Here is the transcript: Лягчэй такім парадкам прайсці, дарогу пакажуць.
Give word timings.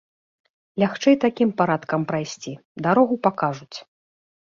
Лягчэй 0.83 1.15
такім 1.27 1.53
парадкам 1.61 2.01
прайсці, 2.15 2.57
дарогу 2.87 3.15
пакажуць. 3.29 3.77